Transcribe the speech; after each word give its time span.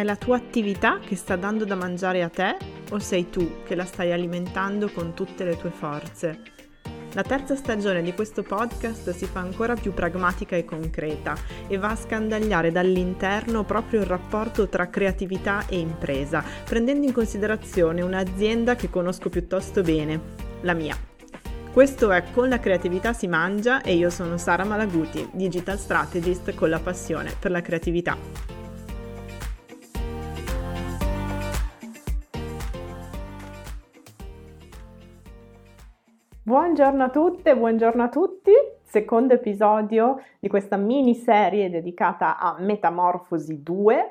È 0.00 0.02
la 0.02 0.16
tua 0.16 0.36
attività 0.36 0.98
che 0.98 1.14
sta 1.14 1.36
dando 1.36 1.66
da 1.66 1.74
mangiare 1.74 2.22
a 2.22 2.30
te 2.30 2.56
o 2.88 2.98
sei 2.98 3.28
tu 3.28 3.62
che 3.64 3.74
la 3.74 3.84
stai 3.84 4.12
alimentando 4.12 4.88
con 4.88 5.12
tutte 5.12 5.44
le 5.44 5.58
tue 5.58 5.68
forze? 5.68 6.40
La 7.12 7.22
terza 7.22 7.54
stagione 7.54 8.00
di 8.00 8.14
questo 8.14 8.42
podcast 8.42 9.10
si 9.10 9.26
fa 9.26 9.40
ancora 9.40 9.74
più 9.74 9.92
pragmatica 9.92 10.56
e 10.56 10.64
concreta 10.64 11.36
e 11.68 11.76
va 11.76 11.90
a 11.90 11.96
scandagliare 11.96 12.72
dall'interno 12.72 13.64
proprio 13.64 14.00
il 14.00 14.06
rapporto 14.06 14.70
tra 14.70 14.88
creatività 14.88 15.66
e 15.68 15.78
impresa, 15.78 16.42
prendendo 16.64 17.06
in 17.06 17.12
considerazione 17.12 18.00
un'azienda 18.00 18.76
che 18.76 18.88
conosco 18.88 19.28
piuttosto 19.28 19.82
bene, 19.82 20.18
la 20.62 20.72
mia. 20.72 20.96
Questo 21.70 22.10
è 22.10 22.24
Con 22.32 22.48
la 22.48 22.58
creatività 22.58 23.12
si 23.12 23.26
mangia 23.26 23.82
e 23.82 23.96
io 23.96 24.08
sono 24.08 24.38
Sara 24.38 24.64
Malaguti, 24.64 25.28
digital 25.34 25.78
strategist 25.78 26.54
con 26.54 26.70
la 26.70 26.80
passione 26.80 27.34
per 27.38 27.50
la 27.50 27.60
creatività. 27.60 28.59
Buongiorno 36.50 37.04
a 37.04 37.10
tutte, 37.10 37.56
buongiorno 37.56 38.02
a 38.02 38.08
tutti. 38.08 38.50
Secondo 38.82 39.34
episodio 39.34 40.20
di 40.40 40.48
questa 40.48 40.76
miniserie 40.76 41.70
dedicata 41.70 42.40
a 42.40 42.56
Metamorfosi 42.58 43.62
2. 43.62 44.10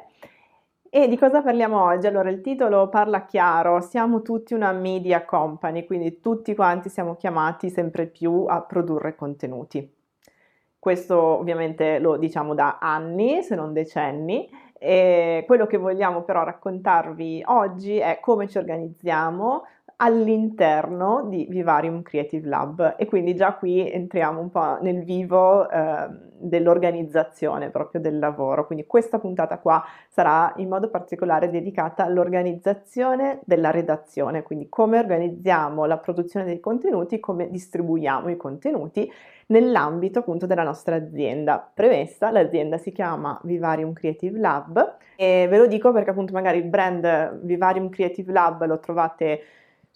E 0.89 1.09
di 1.09 1.17
cosa 1.17 1.41
parliamo 1.41 1.83
oggi? 1.83 2.07
Allora, 2.07 2.29
il 2.29 2.39
titolo 2.39 2.87
parla 2.87 3.25
chiaro, 3.25 3.81
siamo 3.81 4.21
tutti 4.21 4.53
una 4.53 4.71
media 4.71 5.25
company, 5.25 5.85
quindi 5.85 6.21
tutti 6.21 6.55
quanti 6.55 6.87
siamo 6.87 7.17
chiamati 7.17 7.69
sempre 7.69 8.05
più 8.05 8.45
a 8.47 8.61
produrre 8.61 9.15
contenuti. 9.15 9.93
Questo 10.79 11.19
ovviamente 11.19 11.99
lo 11.99 12.15
diciamo 12.15 12.53
da 12.53 12.77
anni, 12.79 13.43
se 13.43 13.55
non 13.55 13.73
decenni, 13.73 14.49
e 14.81 15.43
quello 15.45 15.67
che 15.67 15.75
vogliamo 15.75 16.21
però 16.21 16.45
raccontarvi 16.45 17.43
oggi 17.47 17.97
è 17.97 18.19
come 18.21 18.47
ci 18.47 18.57
organizziamo, 18.57 19.65
all'interno 20.01 21.25
di 21.27 21.45
Vivarium 21.49 22.01
Creative 22.01 22.47
Lab 22.47 22.95
e 22.97 23.05
quindi 23.05 23.35
già 23.35 23.53
qui 23.53 23.89
entriamo 23.91 24.39
un 24.39 24.49
po' 24.49 24.77
nel 24.81 25.03
vivo 25.03 25.69
eh, 25.69 26.07
dell'organizzazione 26.37 27.69
proprio 27.69 27.99
del 27.99 28.17
lavoro. 28.17 28.65
Quindi 28.65 28.85
questa 28.85 29.19
puntata 29.19 29.59
qua 29.59 29.83
sarà 30.07 30.53
in 30.55 30.69
modo 30.69 30.89
particolare 30.89 31.49
dedicata 31.49 32.05
all'organizzazione 32.05 33.41
della 33.43 33.71
redazione, 33.71 34.41
quindi 34.41 34.69
come 34.69 34.99
organizziamo 34.99 35.83
la 35.83 35.97
produzione 35.97 36.45
dei 36.45 36.61
contenuti, 36.61 37.19
come 37.19 37.49
distribuiamo 37.49 38.29
i 38.29 38.37
contenuti 38.37 39.11
nell'ambito 39.47 40.19
appunto 40.19 40.45
della 40.45 40.63
nostra 40.63 40.95
azienda. 40.95 41.69
Premessa, 41.73 42.31
l'azienda 42.31 42.77
si 42.77 42.93
chiama 42.93 43.37
Vivarium 43.43 43.91
Creative 43.91 44.39
Lab 44.39 44.95
e 45.17 45.47
ve 45.49 45.57
lo 45.57 45.67
dico 45.67 45.91
perché 45.91 46.11
appunto 46.11 46.31
magari 46.31 46.59
il 46.59 46.69
brand 46.69 47.41
Vivarium 47.41 47.89
Creative 47.89 48.31
Lab 48.31 48.65
lo 48.65 48.79
trovate 48.79 49.41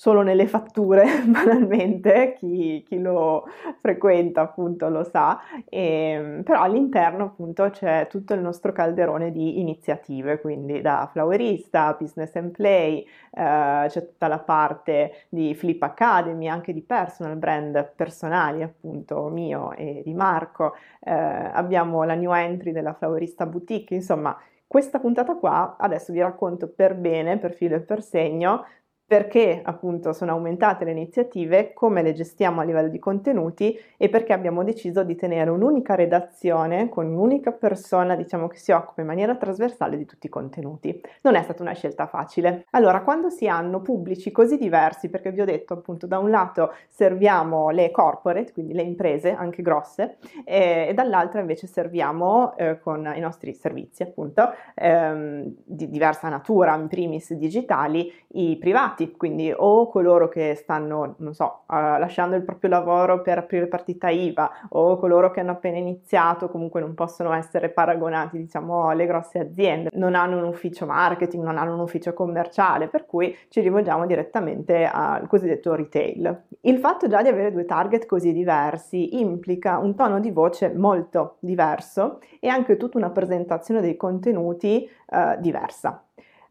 solo 0.04 0.22
nelle 0.22 0.48
fatture, 0.48 1.06
banalmente, 1.26 2.36
chi, 2.38 2.84
chi, 2.86 3.00
lo 3.00 3.46
frequenta 3.80 4.42
appunto 4.42 4.90
lo 4.90 5.06
sa, 5.06 5.40
e, 5.70 6.10
ehm, 6.12 6.44
però 6.44 6.62
all'interno 6.62 7.23
appunto 7.23 7.70
c'è 7.70 8.08
tutto 8.10 8.34
il 8.34 8.42
nostro 8.42 8.73
calderone 8.73 9.32
di 9.32 9.62
iniziative, 9.62 10.42
quindi 10.42 10.82
da 10.82 11.08
flowerista, 11.10 11.95
business 11.98 12.36
and 12.36 12.52
play, 12.52 13.00
eh, 13.32 13.86
c'è 13.88 14.06
tutta 14.06 14.28
la 14.28 14.40
parte 14.40 15.28
di 15.30 15.56
Flip 15.56 15.82
Academy, 15.82 16.50
anche 16.50 16.73
di 16.73 16.82
personal 16.82 17.38
brand 17.38 17.94
personali 17.95 18.62
appunto 18.62 19.30
mio 19.30 19.72
e 19.72 20.02
di 20.04 20.14
Marco, 20.14 20.76
eh, 21.00 21.14
abbiamo 21.14 22.04
la 22.04 22.16
new 22.16 22.34
entry 22.34 22.73
della 22.73 22.92
flowerista 22.92 23.45
boutique, 23.45 23.95
insomma 23.95 24.38
questa 24.67 25.00
puntata 25.00 25.36
qua 25.36 25.76
adesso 25.77 26.11
vi 26.11 26.20
racconto 26.20 26.67
per 26.67 26.95
bene, 26.95 27.38
per 27.38 27.54
filo 27.54 27.76
e 27.76 27.82
per 27.82 28.02
segno, 28.02 28.66
perché 29.05 29.61
appunto 29.64 30.14
sono 30.14 30.31
aumentate 30.31 30.86
le 30.86 30.91
iniziative, 30.91 31.73
come 31.73 32.02
le 32.02 32.14
gestiamo 32.14 32.61
a 32.61 32.64
livello 32.64 32.87
di 32.87 32.99
contenuti 32.99 33.77
e 33.97 34.09
perché 34.09 34.33
abbiamo 34.33 34.64
deciso 34.64 35.03
di 35.03 35.15
tenere 35.15 35.49
un'unica 35.49 35.93
redazione 35.93 36.89
con 36.89 37.08
un'unica 37.08 37.52
persona, 37.52 38.15
diciamo 38.15 38.47
che 38.47 38.58
si 38.58 38.71
occupa 38.71 39.02
in 39.02 39.08
maniera 39.08 39.36
trasversale 39.36 39.97
di 39.97 40.05
tutti 40.05 40.27
i 40.27 40.30
contenuti. 40.30 40.99
Non 41.21 41.36
è 41.36 41.43
stata 41.43 41.61
una 41.61 41.73
scelta 41.73 42.08
facile. 42.08 42.65
Allora, 42.71 43.02
quando 43.02 43.30
si 43.30 43.47
hanno 43.47 43.81
pubblici 43.81 44.31
così 44.31 44.58
diversi, 44.58 45.09
perché 45.09 45.31
vi 45.31 45.41
ho 45.41 45.45
detto 45.45 45.73
appunto 45.73 46.08
da 46.08 46.17
un 46.17 46.30
lato 46.30 46.73
serviamo 46.87 47.70
le 47.70 47.91
corporate, 47.91 48.53
quindi 48.53 48.73
le 48.73 48.83
imprese 48.83 49.33
anche 49.33 49.61
grosse, 49.61 50.17
e, 50.45 50.87
e 50.89 50.93
dall'altra 50.93 51.41
invece 51.41 51.67
serviamo 51.67 52.55
eh, 52.55 52.80
con 52.80 53.11
i 53.15 53.20
nostri 53.20 53.53
servizi 53.53 54.03
appunto 54.03 54.53
ehm, 54.75 55.53
di 55.64 55.89
diversa 55.89 56.30
natura, 56.30 56.75
in 56.75 56.87
primis 56.87 57.33
digitali, 57.33 58.11
i 58.35 58.58
privati 58.58 58.92
impiegati, 58.93 59.11
quindi 59.11 59.54
o 59.55 59.89
coloro 59.89 60.30
che 60.30 60.55
stanno, 60.55 61.15
non 61.17 61.33
so, 61.33 61.64
uh, 61.67 61.98
lasciando 61.98 62.36
il 62.36 62.43
proprio 62.43 62.70
lavoro 62.70 63.21
per 63.21 63.39
aprire 63.39 63.67
partita 63.67 64.09
IVA 64.09 64.67
o 64.70 64.98
coloro 64.98 65.31
che 65.31 65.39
hanno 65.39 65.52
appena 65.52 65.77
iniziato, 65.77 66.49
comunque 66.49 66.80
non 66.80 66.93
possono 66.93 67.33
essere 67.33 67.70
paragonati, 67.70 68.37
diciamo, 68.37 68.87
alle 68.87 69.05
grosse 69.05 69.39
aziende, 69.39 69.89
non 69.93 70.15
hanno 70.15 70.37
un 70.37 70.45
ufficio 70.45 70.86
marketing, 70.86 71.43
non 71.43 71.58
hanno 71.58 71.73
un 71.73 71.80
ufficio 71.80 72.14
commerciale, 72.14 72.87
per 72.87 73.05
cui 73.05 73.36
ci 73.49 73.61
rivolgiamo 73.61 74.05
direttamente 74.05 74.86
al 74.86 75.27
cosiddetto 75.27 75.76
retail. 75.76 76.43
Il 76.61 76.77
fatto 76.77 77.08
già 77.08 77.21
di 77.21 77.27
avere 77.27 77.52
due 77.52 77.65
target 77.65 78.05
così 78.05 78.32
diversi 78.32 79.20
implica 79.20 79.77
un 79.77 79.95
tono 79.95 80.20
di 80.20 80.32
voce 80.32 80.71
molto 80.73 81.37
diverso 81.39 82.20
e 82.39 82.48
anche 82.48 82.77
tutta 82.77 82.98
una 82.98 83.09
presentazione 83.09 83.82
dei 83.82 83.98
contenuti 83.98 84.87
uh, 85.08 85.39
diversa. 85.39 86.03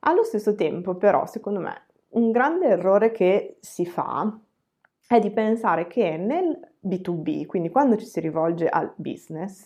Allo 0.04 0.25
stesso 0.25 0.56
tempo, 0.56 0.97
però, 0.97 1.26
secondo 1.26 1.60
me, 1.60 1.82
un 2.12 2.31
grande 2.31 2.67
errore 2.67 3.12
che 3.12 3.56
si 3.61 3.87
fa 3.87 4.39
è 5.06 5.19
di 5.19 5.31
pensare 5.31 5.87
che 5.87 6.17
nel 6.17 6.59
B2B, 6.84 7.47
quindi 7.47 7.71
quando 7.71 7.97
ci 7.97 8.06
si 8.06 8.21
rivolge 8.21 8.69
al 8.69 8.93
business, 8.97 9.65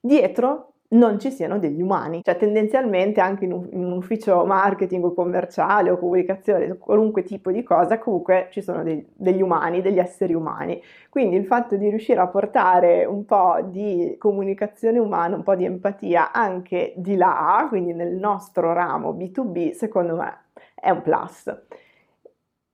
dietro 0.00 0.73
non 0.94 1.18
ci 1.18 1.30
siano 1.30 1.58
degli 1.58 1.80
umani, 1.80 2.22
cioè 2.22 2.36
tendenzialmente 2.36 3.20
anche 3.20 3.44
in 3.44 3.52
un, 3.52 3.68
in 3.72 3.84
un, 3.84 3.92
ufficio 3.92 4.44
marketing 4.44 5.04
o 5.04 5.14
commerciale 5.14 5.90
o 5.90 5.98
comunicazione, 5.98 6.76
qualunque 6.78 7.22
tipo 7.22 7.50
di 7.50 7.62
cosa, 7.62 7.98
comunque 7.98 8.48
ci 8.50 8.62
sono 8.62 8.82
dei, 8.82 9.04
degli 9.14 9.42
umani, 9.42 9.82
degli 9.82 9.98
esseri 9.98 10.34
umani. 10.34 10.80
Quindi 11.08 11.36
il 11.36 11.46
fatto 11.46 11.76
di 11.76 11.88
riuscire 11.88 12.20
a 12.20 12.28
portare 12.28 13.04
un 13.04 13.24
po' 13.24 13.58
di 13.64 14.16
comunicazione 14.18 14.98
umana, 14.98 15.36
un 15.36 15.42
po' 15.42 15.54
di 15.54 15.64
empatia 15.64 16.32
anche 16.32 16.92
di 16.96 17.16
là, 17.16 17.66
quindi 17.68 17.92
nel 17.92 18.14
nostro 18.14 18.72
ramo 18.72 19.12
B2B, 19.12 19.72
secondo 19.72 20.16
me 20.16 20.38
è 20.74 20.90
un 20.90 21.02
plus. 21.02 21.52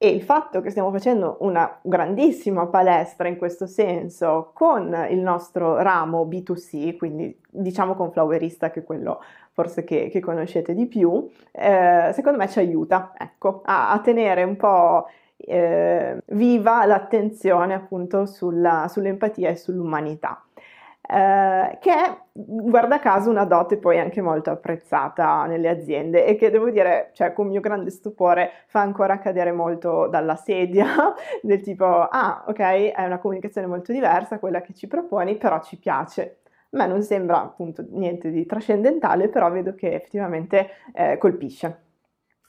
E 0.02 0.08
il 0.08 0.22
fatto 0.22 0.62
che 0.62 0.70
stiamo 0.70 0.90
facendo 0.90 1.36
una 1.40 1.78
grandissima 1.82 2.66
palestra 2.68 3.28
in 3.28 3.36
questo 3.36 3.66
senso 3.66 4.50
con 4.54 4.96
il 5.10 5.18
nostro 5.18 5.76
ramo 5.82 6.24
B2C, 6.24 6.96
quindi 6.96 7.38
diciamo 7.46 7.94
con 7.94 8.10
Flowerista, 8.10 8.70
che 8.70 8.80
è 8.80 8.84
quello 8.84 9.22
forse 9.52 9.84
che, 9.84 10.08
che 10.08 10.20
conoscete 10.20 10.72
di 10.72 10.86
più, 10.86 11.28
eh, 11.52 12.12
secondo 12.14 12.38
me 12.38 12.48
ci 12.48 12.60
aiuta 12.60 13.12
ecco, 13.14 13.60
a, 13.62 13.90
a 13.90 13.98
tenere 14.00 14.42
un 14.42 14.56
po' 14.56 15.06
eh, 15.36 16.22
viva 16.28 16.86
l'attenzione 16.86 17.74
appunto 17.74 18.24
sulla, 18.24 18.86
sull'empatia 18.88 19.50
e 19.50 19.56
sull'umanità 19.56 20.42
eh, 21.12 21.78
che 21.80 21.92
è, 21.92 22.16
guarda 22.32 23.00
caso, 23.00 23.30
una 23.30 23.44
dote 23.44 23.78
poi 23.78 23.98
anche 23.98 24.20
molto 24.20 24.50
apprezzata 24.50 25.44
nelle 25.46 25.68
aziende 25.68 26.24
e 26.24 26.36
che 26.36 26.50
devo 26.50 26.70
dire, 26.70 27.10
cioè, 27.14 27.32
con 27.32 27.48
mio 27.48 27.60
grande 27.60 27.90
stupore, 27.90 28.50
fa 28.68 28.80
ancora 28.80 29.18
cadere 29.18 29.50
molto 29.50 30.06
dalla 30.06 30.36
sedia, 30.36 30.86
del 31.42 31.60
tipo, 31.62 31.84
ah, 31.84 32.44
ok, 32.46 32.58
è 32.58 33.04
una 33.04 33.18
comunicazione 33.18 33.66
molto 33.66 33.92
diversa 33.92 34.38
quella 34.38 34.60
che 34.60 34.72
ci 34.72 34.86
proponi, 34.86 35.36
però 35.36 35.60
ci 35.60 35.78
piace. 35.78 36.38
A 36.72 36.76
me 36.76 36.86
non 36.86 37.02
sembra 37.02 37.42
appunto 37.42 37.84
niente 37.90 38.30
di 38.30 38.46
trascendentale, 38.46 39.28
però 39.28 39.50
vedo 39.50 39.74
che 39.74 39.92
effettivamente 39.92 40.68
eh, 40.94 41.18
colpisce. 41.18 41.86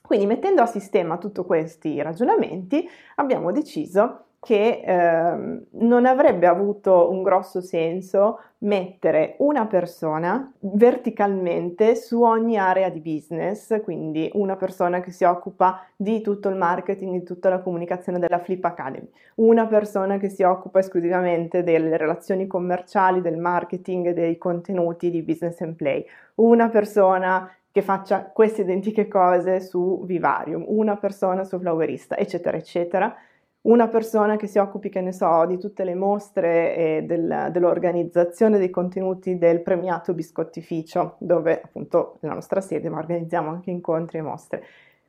Quindi 0.01 0.27
mettendo 0.27 0.61
a 0.61 0.67
sistema 0.67 1.17
tutti 1.17 1.41
questi 1.43 1.99
ragionamenti 2.01 2.87
abbiamo 3.15 3.51
deciso 3.51 4.25
che 4.43 4.81
eh, 4.83 5.61
non 5.69 6.05
avrebbe 6.07 6.47
avuto 6.47 7.11
un 7.11 7.21
grosso 7.21 7.61
senso 7.61 8.39
mettere 8.59 9.35
una 9.37 9.67
persona 9.67 10.51
verticalmente 10.61 11.95
su 11.95 12.23
ogni 12.23 12.57
area 12.57 12.89
di 12.89 13.01
business, 13.01 13.79
quindi 13.83 14.31
una 14.33 14.55
persona 14.55 14.99
che 14.99 15.11
si 15.11 15.25
occupa 15.25 15.85
di 15.95 16.21
tutto 16.21 16.49
il 16.49 16.55
marketing, 16.55 17.19
di 17.19 17.23
tutta 17.23 17.49
la 17.49 17.59
comunicazione 17.59 18.17
della 18.17 18.39
Flip 18.39 18.65
Academy, 18.65 19.07
una 19.35 19.67
persona 19.67 20.17
che 20.17 20.29
si 20.29 20.41
occupa 20.41 20.79
esclusivamente 20.79 21.61
delle 21.61 21.95
relazioni 21.95 22.47
commerciali, 22.47 23.21
del 23.21 23.37
marketing, 23.37 24.09
dei 24.09 24.39
contenuti 24.39 25.11
di 25.11 25.21
business 25.21 25.61
and 25.61 25.75
play, 25.75 26.03
una 26.35 26.67
persona 26.69 27.47
che 27.71 27.83
faccia 27.83 28.23
queste 28.25 28.61
identiche 28.63 29.07
cose 29.07 29.59
su 29.61 30.01
Vivarium, 30.03 30.63
una 30.65 30.97
persona 30.97 31.43
su 31.43 31.59
Flowerista, 31.59 32.17
eccetera, 32.17 32.57
eccetera 32.57 33.15
una 33.63 33.87
persona 33.87 34.37
che 34.37 34.47
si 34.47 34.57
occupi, 34.57 34.89
che 34.89 35.01
ne 35.01 35.11
so, 35.11 35.45
di 35.45 35.59
tutte 35.59 35.83
le 35.83 35.93
mostre 35.93 36.75
e 36.75 37.03
del, 37.03 37.49
dell'organizzazione 37.51 38.57
dei 38.57 38.71
contenuti 38.71 39.37
del 39.37 39.61
premiato 39.61 40.13
Biscottificio, 40.13 41.15
dove 41.19 41.61
appunto 41.61 42.17
nella 42.21 42.35
nostra 42.35 42.61
sede 42.61 42.89
ma 42.89 42.97
organizziamo 42.97 43.49
anche 43.49 43.69
incontri 43.69 44.17
e 44.17 44.21
mostre. 44.21 44.63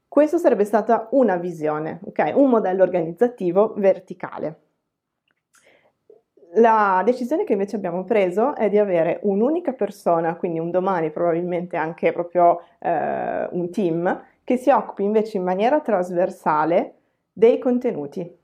Questa 0.07 0.37
sarebbe 0.37 0.65
stata 0.65 1.09
una 1.13 1.37
visione, 1.37 2.01
ok? 2.05 2.33
Un 2.35 2.51
modello 2.51 2.83
organizzativo 2.83 3.73
verticale. 3.79 4.61
La 6.57 7.01
decisione 7.03 7.45
che 7.45 7.53
invece 7.53 7.77
abbiamo 7.77 8.05
preso 8.05 8.55
è 8.55 8.69
di 8.69 8.77
avere 8.77 9.21
un'unica 9.23 9.73
persona, 9.73 10.37
quindi 10.37 10.59
un 10.59 10.71
domani 10.71 11.11
probabilmente 11.11 11.79
anche 11.79 12.13
proprio 12.13 12.61
eh, 12.79 13.49
un 13.51 13.71
team, 13.71 14.23
che 14.45 14.59
si 14.59 14.69
occupi 14.69 15.03
invece 15.03 15.39
in 15.39 15.45
maniera 15.45 15.81
trasversale 15.81 16.97
dei 17.33 17.59
contenuti 17.59 18.41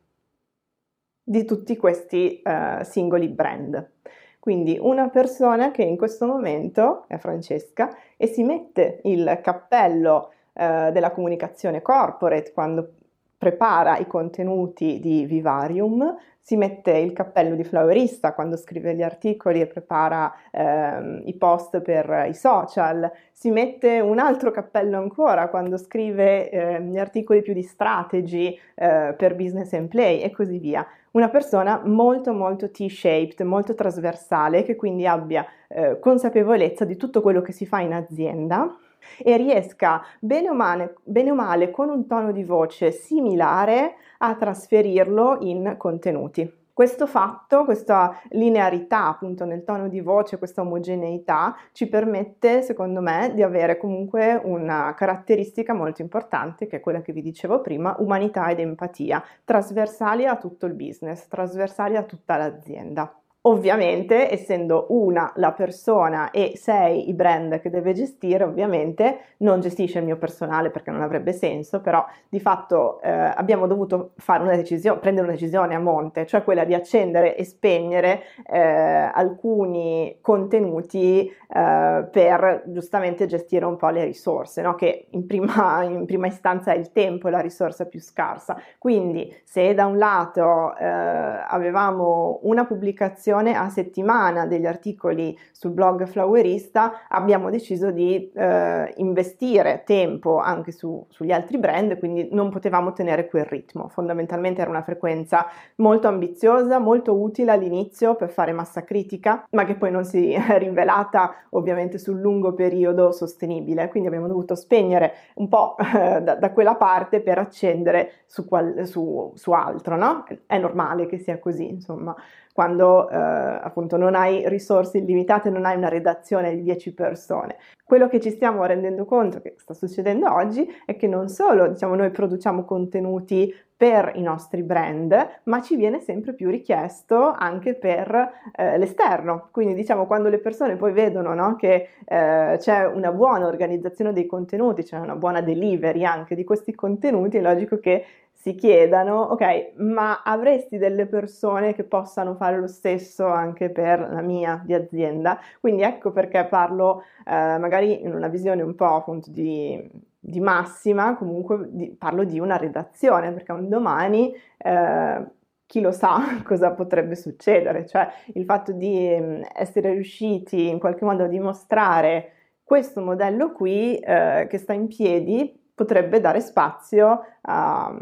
di 1.29 1.45
tutti 1.45 1.77
questi 1.77 2.43
uh, 2.43 2.83
singoli 2.83 3.29
brand. 3.29 3.91
Quindi 4.39 4.79
una 4.81 5.11
persona 5.11 5.71
che 5.71 5.83
in 5.83 5.99
questo 5.99 6.27
momento 6.27 7.05
è 7.07 7.19
Francesca 7.19 7.95
e 8.17 8.27
si 8.27 8.43
mette 8.43 9.01
il 9.05 9.39
cappello 9.43 10.33
uh, 10.55 10.91
della 10.91 11.11
comunicazione 11.11 11.83
corporate 11.83 12.53
quando 12.53 12.93
prepara 13.39 13.97
i 13.99 14.07
contenuti 14.09 14.99
di 14.99 15.25
Vivarium, 15.25 16.17
si 16.41 16.57
mette 16.57 16.97
il 16.97 17.13
cappello 17.13 17.55
di 17.55 17.63
flowerista 17.63 18.33
quando 18.33 18.57
scrive 18.57 18.95
gli 18.95 19.03
articoli 19.03 19.61
e 19.61 19.67
prepara 19.67 20.35
ehm, 20.51 21.23
i 21.27 21.35
post 21.35 21.81
per 21.81 22.25
i 22.27 22.35
social, 22.35 23.11
si 23.31 23.51
mette 23.51 24.01
un 24.01 24.19
altro 24.19 24.51
cappello 24.51 24.97
ancora 24.97 25.49
quando 25.49 25.77
scrive 25.77 26.51
eh, 26.51 26.83
gli 26.83 26.99
articoli 26.99 27.43
più 27.43 27.53
di 27.53 27.63
strategy 27.63 28.59
eh, 28.75 29.15
per 29.17 29.37
business 29.37 29.73
and 29.75 29.89
play 29.89 30.21
e 30.21 30.31
così 30.31 30.59
via. 30.59 30.87
Una 31.11 31.29
persona 31.29 31.83
molto 31.85 32.33
molto 32.33 32.71
T-shaped, 32.71 33.41
molto 33.43 33.75
trasversale, 33.75 34.63
che 34.63 34.75
quindi 34.75 35.07
abbia 35.07 35.47
eh, 35.69 35.99
consapevolezza 35.99 36.85
di 36.85 36.97
tutto 36.97 37.21
quello 37.21 37.43
che 37.43 37.53
si 37.53 37.67
fa 37.67 37.81
in 37.81 37.93
azienda 37.93 38.75
e 39.19 39.37
riesca 39.37 40.05
bene 40.21 40.51
o, 40.51 40.55
male, 40.55 40.97
bene 41.05 41.31
o 41.31 41.35
male 41.35 41.71
con 41.71 41.89
un 41.89 42.07
tono 42.07 42.33
di 42.33 42.45
voce 42.45 42.91
similare 42.91 43.95
a 44.19 44.35
trasferirlo 44.35 45.39
in 45.41 45.75
contenuti. 45.77 46.59
Questo 46.79 47.09
fatto, 47.09 47.65
questa 47.65 48.21
linearità 48.29 49.09
appunto 49.09 49.45
nel 49.45 49.65
tono 49.65 49.89
di 49.89 50.01
voce, 50.01 50.39
questa 50.39 50.61
omogeneità 50.61 51.57
ci 51.73 51.89
permette 51.89 52.63
secondo 52.63 53.01
me 53.01 53.33
di 53.35 53.43
avere 53.43 53.77
comunque 53.79 54.41
una 54.45 54.95
caratteristica 54.95 55.75
molto 55.75 56.03
importante 56.03 56.69
che 56.69 56.77
è 56.77 56.81
quella 56.81 57.01
che 57.01 57.13
vi 57.13 57.21
dicevo 57.21 57.63
prima, 57.63 57.97
umanità 57.99 58.49
ed 58.49 58.61
empatia, 58.61 59.21
trasversali 59.43 60.25
a 60.25 60.37
tutto 60.37 60.67
il 60.67 60.75
business, 60.75 61.27
trasversali 61.27 61.97
a 61.97 62.05
tutta 62.05 62.37
l'azienda. 62.37 63.13
Ovviamente, 63.43 64.31
essendo 64.33 64.87
una 64.91 65.33
la 65.37 65.53
persona 65.53 66.31
e 66.33 66.55
sei 66.57 67.09
i 67.09 67.15
brand 67.15 67.61
che 67.61 67.71
deve 67.71 67.93
gestire, 67.93 68.43
ovviamente 68.43 69.21
non 69.39 69.61
gestisce 69.61 70.01
il 70.01 70.05
mio 70.05 70.19
personale 70.19 70.71
perché 70.71 70.91
non 70.91 71.03
avrebbe 71.03 71.33
senso, 71.33 71.81
però 71.81 72.05
di 72.29 72.41
fatto 72.41 73.01
eh, 73.01 73.09
abbiamo 73.09 73.69
dovuto 73.69 74.11
una 74.27 74.57
decisione, 74.57 74.99
prendere 74.99 75.27
una 75.27 75.37
decisione 75.37 75.77
a 75.77 75.79
monte, 75.79 76.27
cioè 76.27 76.43
quella 76.43 76.65
di 76.65 76.75
accendere 76.75 77.37
e 77.37 77.45
spegnere 77.45 78.23
eh, 78.45 78.59
alcuni 78.59 80.19
contenuti 80.21 81.27
eh, 81.27 82.09
per 82.11 82.65
giustamente 82.67 83.27
gestire 83.27 83.65
un 83.65 83.77
po' 83.77 83.89
le 83.89 84.05
risorse, 84.05 84.63
no? 84.63 84.75
che 84.75 85.07
in 85.11 85.27
prima, 85.27 85.85
in 85.89 86.05
prima 86.07 86.27
istanza 86.27 86.73
è 86.73 86.77
il 86.77 86.91
tempo 86.91 87.29
la 87.29 87.41
risorsa 87.41 87.87
più 87.87 88.01
scarsa. 88.01 88.61
Quindi 88.79 89.35
se 89.45 89.73
da 89.75 89.87
un 89.87 89.97
lato 89.97 90.77
eh, 90.77 90.85
avevamo 90.85 92.41
una 92.43 92.67
pubblicazione 92.67 93.37
a 93.47 93.69
settimana 93.69 94.47
degli 94.47 94.67
articoli 94.67 95.39
sul 95.53 95.71
blog 95.71 96.07
Flowerista, 96.07 97.07
abbiamo 97.09 97.51
deciso 97.51 97.91
di 97.91 98.31
eh, 98.33 98.93
investire 98.97 99.83
tempo 99.85 100.39
anche 100.39 100.73
su, 100.73 101.05
sugli 101.09 101.33
altri 101.33 101.59
brand, 101.59 101.99
quindi 101.99 102.29
non 102.33 102.51
potevamo 102.51 102.93
tenere 102.93 103.29
quel 103.29 103.45
ritmo. 103.45 103.89
Fondamentalmente 103.89 104.61
era 104.61 104.71
una 104.71 104.83
frequenza 104.83 105.47
molto 105.77 106.09
ambiziosa, 106.09 106.79
molto 106.79 107.15
utile 107.15 107.53
all'inizio 107.53 108.15
per 108.15 108.31
fare 108.31 108.53
massa 108.53 108.85
critica, 108.85 109.47
ma 109.51 109.65
che 109.65 109.75
poi 109.75 109.91
non 109.91 110.05
si 110.05 110.33
è 110.33 110.59
rivelata 110.59 111.35
ovviamente 111.51 111.99
sul 111.99 112.21
lungo 112.21 112.53
periodo 112.55 113.13
sostenibile. 113.13 113.89
Quindi 113.89 114.09
abbiamo 114.09 114.29
dovuto 114.29 114.55
spegnere 114.55 115.13
un 115.35 115.49
po' 115.49 115.77
eh, 115.79 116.21
da, 116.21 116.35
da, 116.35 116.53
quella 116.53 116.75
parte 116.75 117.21
per 117.21 117.39
accendere 117.39 118.23
su, 118.27 118.47
qual, 118.47 118.87
su, 118.87 119.33
su 119.35 119.53
altro, 119.53 119.97
no? 119.97 120.25
È 120.47 120.59
normale 120.59 121.07
che 121.07 121.19
sia 121.19 121.39
così, 121.39 121.69
insomma 121.69 122.15
quando 122.59 123.09
eh, 123.09 123.15
appunto 123.15 123.97
non 123.97 124.17
hai 124.17 124.49
risorse 124.49 124.99
illimitate, 124.99 125.49
non 125.49 125.65
hai 125.65 125.77
una 125.77 125.89
redazione 125.89 126.57
di 126.57 126.65
10 126.65 126.93
persone. 126.93 127.55
Quello 127.85 128.09
che 128.09 128.19
ci 128.19 128.31
stiamo 128.31 128.65
rendendo 128.65 129.05
conto 129.05 129.41
che 129.41 129.55
sta 129.59 129.75
succedendo 129.75 130.29
oggi 130.35 130.69
è 130.85 130.97
che 130.97 131.07
non 131.07 131.29
solo 131.29 131.69
diciamo, 131.69 131.95
noi 131.95 132.11
produciamo 132.11 132.65
contenuti 132.65 133.55
per 133.77 134.11
i 134.17 134.23
nostri 134.23 134.65
brand, 134.65 135.41
ma 135.45 135.63
ci 135.63 135.77
viene 135.77 136.01
sempre 136.01 136.35
più 136.35 136.51
richiesto 136.51 137.33
anche 137.33 137.77
per 137.77 138.33
eh, 138.57 138.77
l'esterno. 138.77 139.51
Quindi 139.53 139.75
diciamo 139.75 140.07
quando 140.09 140.29
le 140.29 140.41
persone 140.41 140.75
poi 140.75 140.91
vedono 140.91 141.33
no, 141.35 141.55
che 141.55 141.91
eh, 142.05 142.57
c'è 142.59 142.87
una 142.87 143.13
buona 143.13 143.47
organizzazione 143.47 144.13
dei 144.13 144.27
contenuti, 144.27 144.83
c'è 144.83 144.99
una 144.99 145.15
buona 145.15 145.43
delivery 145.43 146.05
anche 146.05 146.35
di 146.35 146.43
questi 146.43 146.75
contenuti, 146.75 147.37
è 147.37 147.41
logico 147.41 147.79
che 147.79 148.05
si 148.41 148.55
chiedano, 148.55 149.21
ok, 149.23 149.73
ma 149.79 150.23
avresti 150.23 150.79
delle 150.79 151.07
persone 151.07 151.75
che 151.75 151.83
possano 151.83 152.37
fare 152.37 152.57
lo 152.57 152.69
stesso 152.69 153.27
anche 153.27 153.69
per 153.69 153.99
la 153.99 154.21
mia 154.21 154.63
di 154.65 154.75
azienda? 154.75 155.41
Quindi 155.59 155.83
ecco 155.83 156.13
perché 156.13 156.45
parlo 156.45 157.03
eh, 157.27 157.59
magari 157.59 158.01
in 158.01 158.15
una 158.15 158.29
visione 158.29 158.63
un 158.63 158.77
po' 158.77 158.95
appunto 158.95 159.33
di, 159.33 159.91
di 160.21 160.39
massima, 160.39 161.17
comunque 161.17 161.67
di, 161.71 161.91
parlo 161.91 162.23
di 162.23 162.39
una 162.39 162.57
redazione, 162.57 163.33
perché 163.33 163.51
un 163.51 163.69
domani 163.69 164.33
eh, 164.57 165.27
chi 165.67 165.81
lo 165.81 165.91
sa 165.91 166.21
cosa 166.47 166.71
potrebbe 166.71 167.17
succedere, 167.17 167.87
cioè 167.87 168.09
il 168.35 168.45
fatto 168.45 168.71
di 168.71 169.17
mm, 169.21 169.43
essere 169.53 169.91
riusciti 169.95 170.69
in 170.69 170.79
qualche 170.79 171.05
modo 171.05 171.25
a 171.25 171.29
dimostrare 171.29 172.35
questo 172.63 173.01
modello 173.01 173.51
qui 173.51 173.99
eh, 173.99 174.47
che 174.49 174.59
sta 174.59 174.75
in 174.75 174.87
piedi 174.87 175.61
potrebbe 175.75 176.21
dare 176.21 176.41
spazio 176.41 177.25
a 177.41 177.97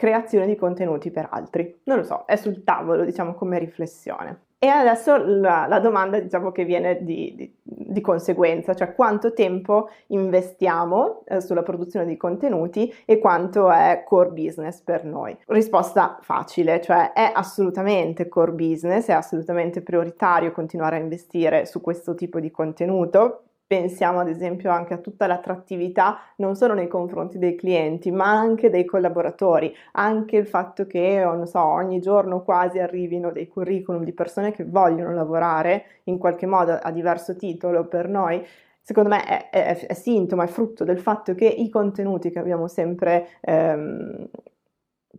creazione 0.00 0.46
di 0.46 0.56
contenuti 0.56 1.10
per 1.10 1.28
altri. 1.30 1.82
Non 1.84 1.98
lo 1.98 2.04
so, 2.04 2.24
è 2.24 2.36
sul 2.36 2.64
tavolo, 2.64 3.04
diciamo, 3.04 3.34
come 3.34 3.58
riflessione. 3.58 4.44
E 4.58 4.66
adesso 4.66 5.14
la, 5.18 5.66
la 5.68 5.78
domanda, 5.78 6.18
diciamo, 6.18 6.52
che 6.52 6.64
viene 6.64 7.04
di, 7.04 7.34
di, 7.36 7.54
di, 7.62 8.00
conseguenza, 8.00 8.74
cioè 8.74 8.94
quanto 8.94 9.34
tempo 9.34 9.90
investiamo 10.06 11.22
eh, 11.26 11.42
sulla 11.42 11.62
produzione 11.62 12.06
di 12.06 12.16
contenuti 12.16 12.90
e 13.04 13.18
quanto 13.18 13.70
è 13.70 14.02
core 14.06 14.30
business 14.30 14.80
per 14.80 15.04
noi. 15.04 15.36
Risposta 15.48 16.18
facile, 16.22 16.80
cioè 16.80 17.12
è 17.12 17.30
assolutamente 17.34 18.28
core 18.28 18.52
business, 18.52 19.08
è 19.08 19.12
assolutamente 19.12 19.82
prioritario 19.82 20.50
continuare 20.50 20.96
a 20.96 21.00
investire 21.00 21.66
su 21.66 21.82
questo 21.82 22.14
tipo 22.14 22.40
di 22.40 22.50
contenuto 22.50 23.49
Pensiamo 23.70 24.18
ad 24.18 24.28
esempio 24.28 24.72
anche 24.72 24.94
a 24.94 24.98
tutta 24.98 25.28
l'attrattività 25.28 26.18
non 26.38 26.56
solo 26.56 26.74
nei 26.74 26.88
confronti 26.88 27.38
dei 27.38 27.54
clienti, 27.54 28.10
ma 28.10 28.24
anche 28.24 28.68
dei 28.68 28.84
collaboratori, 28.84 29.72
anche 29.92 30.36
il 30.38 30.48
fatto 30.48 30.88
che 30.88 31.20
non 31.22 31.46
so, 31.46 31.62
ogni 31.62 32.00
giorno 32.00 32.42
quasi 32.42 32.80
arrivino 32.80 33.30
dei 33.30 33.46
curriculum 33.46 34.02
di 34.02 34.12
persone 34.12 34.50
che 34.50 34.64
vogliono 34.64 35.14
lavorare 35.14 36.00
in 36.04 36.18
qualche 36.18 36.46
modo 36.46 36.72
a 36.72 36.90
diverso 36.90 37.36
titolo 37.36 37.86
per 37.86 38.08
noi 38.08 38.44
secondo 38.82 39.08
me 39.10 39.24
è, 39.24 39.50
è, 39.50 39.86
è, 39.86 39.94
sintomo, 39.94 40.42
è 40.42 40.48
frutto 40.48 40.82
del 40.82 40.98
fatto 40.98 41.36
che 41.36 41.46
i 41.46 41.68
contenuti 41.68 42.30
che 42.30 42.40
abbiamo 42.40 42.66
sempre 42.66 43.28
ehm, 43.40 44.28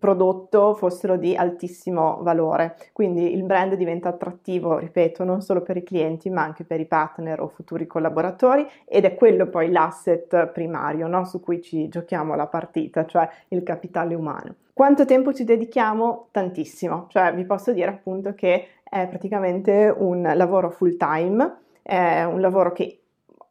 prodotto 0.01 0.73
fossero 0.73 1.15
di 1.15 1.35
altissimo 1.35 2.17
valore. 2.23 2.75
Quindi 2.91 3.35
il 3.35 3.43
brand 3.43 3.75
diventa 3.75 4.09
attrattivo, 4.09 4.79
ripeto, 4.79 5.23
non 5.23 5.43
solo 5.43 5.61
per 5.61 5.77
i 5.77 5.83
clienti, 5.83 6.31
ma 6.31 6.41
anche 6.41 6.63
per 6.63 6.79
i 6.79 6.87
partner 6.87 7.39
o 7.39 7.47
futuri 7.47 7.85
collaboratori 7.85 8.67
ed 8.85 9.05
è 9.05 9.13
quello 9.13 9.45
poi 9.45 9.69
l'asset 9.69 10.47
primario 10.47 11.05
no? 11.05 11.23
su 11.25 11.39
cui 11.39 11.61
ci 11.61 11.87
giochiamo 11.87 12.33
la 12.33 12.47
partita, 12.47 13.05
cioè 13.05 13.29
il 13.49 13.61
capitale 13.61 14.15
umano. 14.15 14.55
Quanto 14.73 15.05
tempo 15.05 15.33
ci 15.33 15.43
dedichiamo? 15.43 16.29
Tantissimo, 16.31 17.05
cioè 17.09 17.31
vi 17.35 17.45
posso 17.45 17.71
dire 17.71 17.91
appunto 17.91 18.33
che 18.33 18.69
è 18.81 19.07
praticamente 19.07 19.93
un 19.95 20.31
lavoro 20.33 20.71
full 20.71 20.97
time, 20.97 21.57
è 21.83 22.23
un 22.23 22.41
lavoro 22.41 22.71
che 22.71 23.00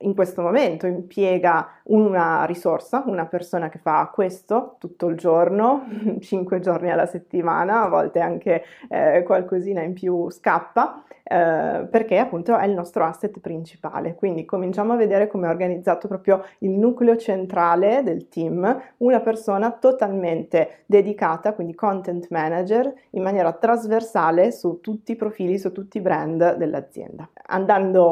in 0.00 0.14
questo 0.14 0.42
momento 0.42 0.87
impiega 0.87 1.69
una 1.85 2.45
risorsa, 2.45 3.02
una 3.07 3.26
persona 3.26 3.69
che 3.69 3.78
fa 3.78 4.11
questo 4.12 4.76
tutto 4.78 5.07
il 5.09 5.16
giorno, 5.16 5.87
5 6.21 6.61
giorni 6.61 6.90
alla 6.90 7.07
settimana, 7.07 7.83
a 7.83 7.88
volte 7.88 8.21
anche 8.21 8.64
eh, 8.88 9.23
qualcosina 9.25 9.83
in 9.83 9.92
più 9.92 10.30
scappa, 10.30 11.02
eh, 11.32 11.87
perché 11.88 12.18
appunto 12.18 12.58
è 12.58 12.66
il 12.66 12.72
nostro 12.72 13.04
asset 13.04 13.38
principale. 13.38 14.16
Quindi 14.16 14.44
cominciamo 14.44 14.94
a 14.94 14.96
vedere 14.96 15.28
come 15.28 15.46
è 15.46 15.50
organizzato 15.50 16.08
proprio 16.08 16.44
il 16.58 16.70
nucleo 16.70 17.16
centrale 17.16 18.02
del 18.02 18.28
team, 18.28 18.82
una 18.96 19.20
persona 19.20 19.70
totalmente 19.70 20.82
dedicata, 20.87 21.52
quindi 21.52 21.76
content 21.76 22.26
manager, 22.30 22.92
in 23.10 23.22
maniera 23.22 23.52
trasversale 23.52 24.50
su 24.50 24.80
tutti 24.80 25.12
i 25.12 25.16
profili, 25.16 25.56
su 25.56 25.70
tutti 25.70 25.99
i 25.99 26.00
brand 26.00 26.56
dell'azienda. 26.56 27.28
Andando 27.46 28.02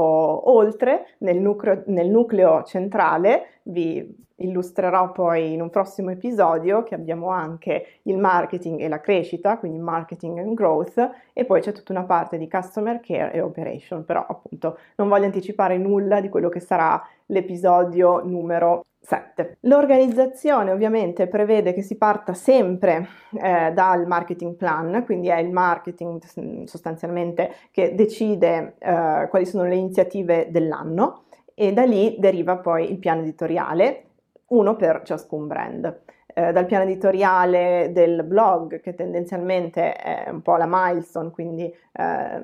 oltre 0.48 1.06
nel 1.18 1.40
nucleo, 1.40 1.82
nel 1.86 2.08
nucleo 2.08 2.62
centrale 2.62 3.46
vi 3.64 4.26
illustrerò 4.38 5.12
poi 5.12 5.52
in 5.52 5.62
un 5.62 5.70
prossimo 5.70 6.10
episodio 6.10 6.82
che 6.82 6.94
abbiamo 6.94 7.28
anche 7.28 8.00
il 8.02 8.18
marketing 8.18 8.80
e 8.80 8.88
la 8.88 9.00
crescita, 9.00 9.58
quindi 9.58 9.78
marketing 9.78 10.38
and 10.38 10.54
growth 10.54 11.10
e 11.32 11.44
poi 11.44 11.60
c'è 11.60 11.72
tutta 11.72 11.92
una 11.92 12.04
parte 12.04 12.38
di 12.38 12.48
customer 12.48 13.00
care 13.00 13.32
e 13.32 13.40
operation, 13.40 14.04
però 14.04 14.24
appunto 14.28 14.78
non 14.96 15.08
voglio 15.08 15.24
anticipare 15.24 15.78
nulla 15.78 16.20
di 16.20 16.28
quello 16.28 16.48
che 16.48 16.60
sarà 16.60 17.02
l'episodio 17.26 18.22
numero 18.24 18.84
7. 19.00 19.58
L'organizzazione 19.60 20.70
ovviamente 20.70 21.28
prevede 21.28 21.72
che 21.72 21.82
si 21.82 21.96
parta 21.96 22.34
sempre 22.34 23.08
eh, 23.40 23.72
dal 23.72 24.06
marketing 24.06 24.54
plan, 24.54 25.02
quindi 25.04 25.28
è 25.28 25.38
il 25.38 25.50
marketing 25.50 26.20
sostanzialmente 26.66 27.54
che 27.70 27.94
decide 27.94 28.74
eh, 28.78 29.26
quali 29.30 29.46
sono 29.46 29.64
le 29.64 29.76
iniziative 29.76 30.48
dell'anno 30.50 31.22
e 31.54 31.72
da 31.72 31.84
lì 31.84 32.16
deriva 32.18 32.58
poi 32.58 32.90
il 32.90 32.98
piano 32.98 33.22
editoriale, 33.22 34.07
uno 34.48 34.76
per 34.76 35.02
ciascun 35.04 35.46
brand 35.46 36.02
eh, 36.38 36.52
dal 36.52 36.66
piano 36.66 36.84
editoriale 36.84 37.90
del 37.92 38.22
blog, 38.22 38.80
che 38.80 38.94
tendenzialmente 38.94 39.92
è 39.94 40.28
un 40.30 40.40
po' 40.40 40.56
la 40.56 40.68
milestone, 40.68 41.32
quindi 41.32 41.64
eh, 41.64 42.42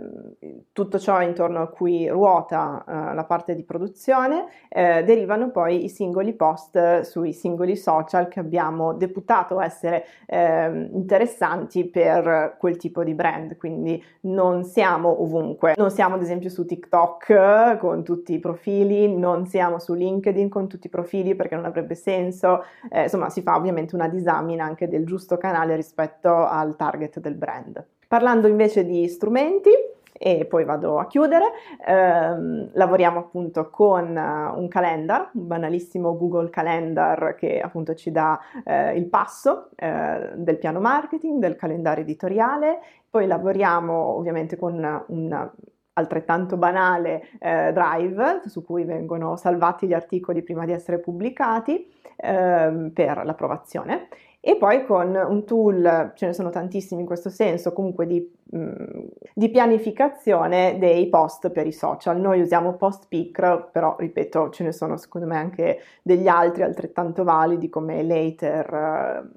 tutto 0.73 0.99
ciò 0.99 1.21
intorno 1.23 1.63
a 1.63 1.69
cui 1.69 2.09
ruota 2.09 2.85
eh, 2.85 3.15
la 3.15 3.25
parte 3.25 3.55
di 3.55 3.63
produzione, 3.63 4.47
eh, 4.69 5.05
derivano 5.05 5.53
poi 5.53 5.85
i 5.85 5.89
singoli 5.89 6.33
post 6.33 7.03
sui 7.03 7.33
singoli 7.33 7.77
social 7.77 8.27
che 8.27 8.41
abbiamo 8.41 8.95
deputato 8.95 9.61
essere 9.61 10.07
ehm, 10.27 10.89
interessanti 10.93 11.85
per 11.85 12.57
quel 12.59 12.77
tipo 12.77 13.05
di 13.05 13.15
brand, 13.15 13.57
quindi 13.57 14.03
non 14.23 14.65
siamo 14.65 15.23
ovunque, 15.23 15.75
non 15.77 15.93
siamo 15.93 16.17
ad 16.17 16.23
esempio 16.23 16.51
su 16.51 16.65
TikTok 16.65 17.79
con 17.79 18.03
tutti 18.03 18.33
i 18.33 18.41
profili, 18.41 19.15
non 19.15 19.47
siamo 19.47 19.79
su 19.79 19.95
LinkedIn 19.95 20.49
con 20.49 20.67
tutti 20.67 20.89
i 20.89 20.91
profili 20.91 21.37
perché 21.37 21.55
non 21.55 21.65
avrebbe 21.65 21.95
senso, 21.95 22.65
eh, 22.91 23.03
insomma 23.03 23.31
si 23.31 23.43
fa 23.43 23.55
ovviamente 23.55 23.83
ovviamente 23.85 23.95
una 23.95 24.09
disamina 24.09 24.65
anche 24.65 24.89
del 24.89 25.05
giusto 25.05 25.37
canale 25.37 25.77
rispetto 25.77 26.47
al 26.47 26.77
target 26.77 27.21
del 27.21 27.35
brand. 27.35 27.85
Parlando 28.09 28.49
invece 28.49 28.85
di 28.85 29.09
strumenti, 29.09 29.71
e 30.17 30.45
poi 30.45 30.65
vado 30.65 30.99
a 30.99 31.07
chiudere. 31.07 31.45
Eh, 31.85 32.69
lavoriamo 32.73 33.19
appunto 33.19 33.69
con 33.69 34.17
uh, 34.17 34.59
un 34.59 34.69
calendar, 34.69 35.31
un 35.35 35.47
banalissimo 35.47 36.17
Google 36.17 36.51
Calendar 36.51 37.35
che 37.35 37.61
appunto 37.61 37.95
ci 37.95 38.13
dà 38.13 38.39
eh, 38.65 38.97
il 38.97 39.07
passo 39.07 39.71
eh, 39.75 40.31
del 40.35 40.59
piano 40.59 40.79
marketing, 40.81 41.41
del 41.41 41.57
calendario 41.57 42.05
editoriale. 42.05 42.81
Poi 43.11 43.27
lavoriamo 43.27 44.17
ovviamente 44.17 44.57
con 44.57 45.05
un 45.09 45.51
altrettanto 45.95 46.57
banale 46.57 47.25
eh, 47.41 47.73
Drive 47.73 48.43
su 48.47 48.65
cui 48.65 48.85
vengono 48.85 49.37
salvati 49.37 49.87
gli 49.87 49.95
articoli 49.95 50.43
prima 50.43 50.65
di 50.65 50.73
essere 50.73 50.99
pubblicati 50.99 51.91
eh, 52.17 52.91
per 52.93 53.23
l'approvazione 53.25 54.09
e 54.47 54.57
poi 54.57 54.85
con 54.85 55.15
un 55.15 55.47
tool, 55.47 56.13
ce 56.15 56.27
ne 56.27 56.35
sono 56.35 56.51
tantissimi 56.51 57.01
in 57.01 57.07
questo 57.07 57.31
senso, 57.31 57.73
comunque 57.73 58.07
di, 58.07 58.31
mh, 58.51 58.59
mm, 58.59 59.05
di 59.33 59.49
pianificazione 59.49 60.77
dei 60.79 61.09
post 61.09 61.49
per 61.49 61.67
i 61.67 61.73
social. 61.73 62.21
Noi 62.21 62.43
usiamo 62.43 62.75
PostPicker, 62.75 63.71
però 63.73 63.97
ripeto, 63.99 64.51
ce 64.51 64.65
ne 64.65 64.73
sono 64.73 64.99
secondo 64.99 65.27
me 65.27 65.39
anche 65.39 65.81
degli 66.03 66.29
altri 66.29 66.63
altrettanto 66.63 67.25
validi 67.25 67.71
come 67.71 68.03
Later, 68.03 69.31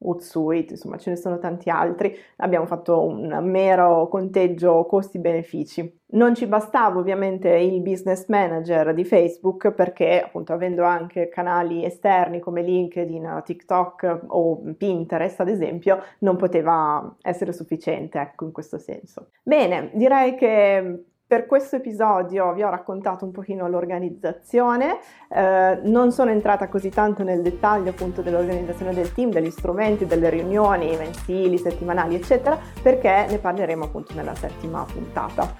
Hootsuite, 0.00 0.74
insomma 0.74 0.96
ce 0.96 1.10
ne 1.10 1.16
sono 1.16 1.38
tanti 1.38 1.70
altri, 1.70 2.16
abbiamo 2.36 2.66
fatto 2.66 3.04
un 3.04 3.38
mero 3.42 4.08
conteggio 4.08 4.84
costi-benefici. 4.86 5.96
Non 6.10 6.34
ci 6.34 6.46
bastava 6.46 6.98
ovviamente 6.98 7.50
il 7.50 7.82
business 7.82 8.26
manager 8.28 8.94
di 8.94 9.04
Facebook 9.04 9.72
perché 9.72 10.22
appunto 10.22 10.52
avendo 10.52 10.84
anche 10.84 11.28
canali 11.28 11.84
esterni 11.84 12.40
come 12.40 12.62
LinkedIn, 12.62 13.42
TikTok 13.44 14.24
o 14.28 14.62
Pinterest 14.76 15.40
ad 15.40 15.48
esempio 15.48 16.02
non 16.20 16.36
poteva 16.36 17.16
essere 17.20 17.52
sufficiente 17.52 18.18
ecco 18.18 18.44
in 18.44 18.52
questo 18.52 18.78
senso. 18.78 19.28
Bene, 19.42 19.90
direi 19.92 20.34
che 20.36 21.04
per 21.28 21.44
questo 21.44 21.76
episodio 21.76 22.54
vi 22.54 22.62
ho 22.62 22.70
raccontato 22.70 23.26
un 23.26 23.32
pochino 23.32 23.68
l'organizzazione, 23.68 24.98
eh, 25.28 25.78
non 25.82 26.10
sono 26.10 26.30
entrata 26.30 26.68
così 26.68 26.88
tanto 26.88 27.22
nel 27.22 27.42
dettaglio 27.42 27.90
appunto 27.90 28.22
dell'organizzazione 28.22 28.94
del 28.94 29.12
team, 29.12 29.30
degli 29.30 29.50
strumenti, 29.50 30.06
delle 30.06 30.30
riunioni 30.30 30.96
mensili, 30.96 31.58
settimanali 31.58 32.14
eccetera, 32.14 32.58
perché 32.82 33.26
ne 33.28 33.36
parleremo 33.36 33.84
appunto 33.84 34.14
nella 34.14 34.34
settima 34.34 34.86
puntata. 34.90 35.54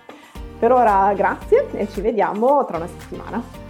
Per 0.59 0.73
ora 0.73 1.13
grazie 1.13 1.69
e 1.73 1.87
ci 1.87 2.01
vediamo 2.01 2.65
tra 2.65 2.79
una 2.79 2.89
settimana. 2.89 3.68